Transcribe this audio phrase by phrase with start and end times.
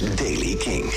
[0.00, 0.92] is Daily King.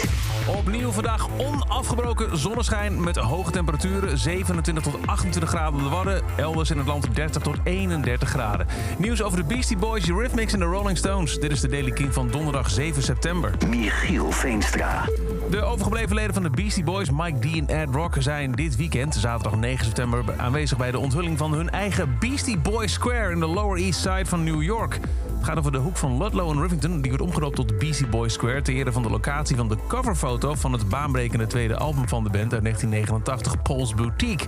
[0.47, 4.17] Opnieuw vandaag onafgebroken zonneschijn met hoge temperaturen.
[4.17, 6.21] 27 tot 28 graden op de Wadden.
[6.37, 8.67] Elders in het land 30 tot 31 graden.
[8.97, 11.39] Nieuws over de Beastie Boys, Eurythmics en de Rolling Stones.
[11.39, 13.53] Dit is de Daily King van donderdag 7 september.
[13.69, 15.05] Michiel Veenstra.
[15.49, 18.15] De overgebleven leden van de Beastie Boys, Mike D en Ed Rock...
[18.19, 22.93] zijn dit weekend, zaterdag 9 september, aanwezig bij de onthulling van hun eigen Beastie Boys
[22.93, 23.31] Square...
[23.31, 24.99] in de Lower East Side van New York.
[25.47, 27.01] Gaat over de hoek van Ludlow en Rivington.
[27.01, 28.61] Die wordt omgedoopt tot Beastie Boys Square...
[28.61, 32.29] ter ere van de locatie van de coverfoto van het baanbrekende tweede album van de
[32.29, 34.47] band uit 1989, Paul's Boutique.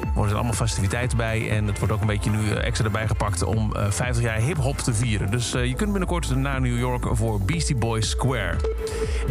[0.00, 3.06] Er zijn allemaal festiviteiten bij en het wordt ook een beetje nu eh, extra erbij
[3.06, 5.30] gepakt om eh, 50 jaar hip-hop te vieren.
[5.30, 8.56] Dus eh, je kunt binnenkort naar New York voor Beastie Boys Square.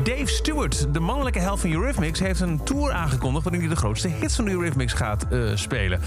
[0.04, 4.08] Dave Stewart, de mannelijke helft van Eurythmics, heeft een tour aangekondigd waarin hij de grootste
[4.08, 6.00] hits van de Eurythmics gaat eh, spelen.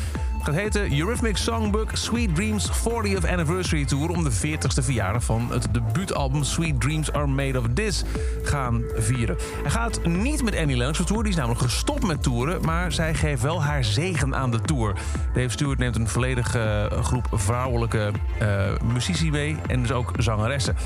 [0.42, 5.68] Gaat heten Eurythmics Songbook Sweet Dreams 40th Anniversary Tour om de 40ste verjaardag van het
[5.72, 8.04] debuutalbum Sweet Dreams Are Made of This
[8.42, 9.36] gaan vieren.
[9.62, 13.14] Hij gaat niet met Annie Lennox tour, die is namelijk gestopt met toeren, maar zij
[13.14, 14.94] geeft wel haar zegen aan de tour.
[15.34, 20.76] Dave Stewart neemt een volledige eh, groep vrouwelijke eh muzici mee en dus ook zangeressen.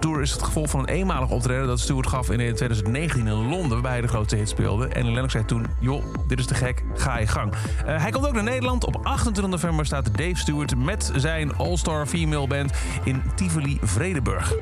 [0.00, 3.68] Tour is het gevolg van een eenmalig optreden dat Stewart gaf in 2019 in Londen,
[3.68, 4.88] waarbij hij de grootste hit speelde.
[4.88, 7.52] En Lennox zei toen, joh, dit is te gek, ga je gang.
[7.52, 8.84] Eh, hij komt ook naar Nederland.
[8.84, 12.72] Op 28 november staat Dave Stewart met zijn all-star female band
[13.04, 14.54] in Tivoli Vredenburg.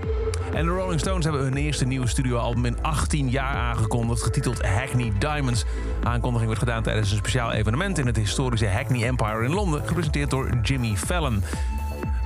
[0.52, 5.12] En de Rolling Stones hebben hun eerste nieuwe studioalbum in 18 jaar aangekondigd, getiteld Hackney
[5.19, 5.64] Diamonds.
[6.02, 10.30] Aankondiging werd gedaan tijdens een speciaal evenement in het historische Hackney Empire in Londen, gepresenteerd
[10.30, 11.42] door Jimmy Fallon.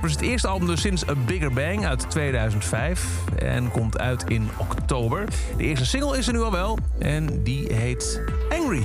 [0.03, 4.49] Is het eerste album dus sinds A Bigger Bang uit 2005 en komt uit in
[4.57, 5.25] oktober.
[5.57, 8.83] De eerste single is er nu al wel en die heet Angry.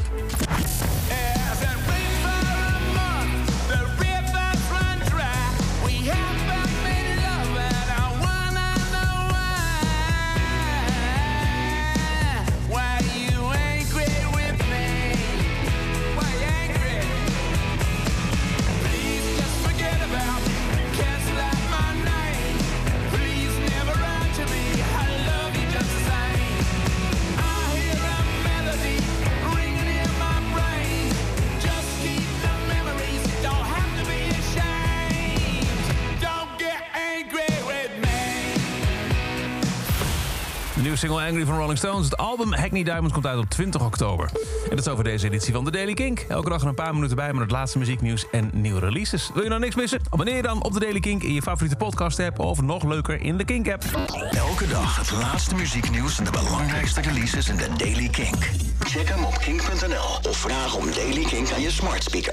[40.96, 42.04] Single Angry van Rolling Stones.
[42.04, 44.30] Het album Hackney Diamonds komt uit op 20 oktober.
[44.70, 46.24] En dat is over deze editie van The Daily Kink.
[46.28, 49.30] Elke dag een paar minuten bij met het laatste muzieknieuws en nieuwe releases.
[49.34, 50.00] Wil je nou niks missen?
[50.10, 52.38] Abonneer je dan op The Daily Kink in je favoriete podcast app...
[52.38, 53.84] of nog leuker in de Kink app.
[54.30, 58.50] Elke dag het laatste muzieknieuws en de belangrijkste releases in de Daily Kink.
[58.80, 62.24] Check hem op kink.nl of vraag om Daily Kink aan je smart speaker.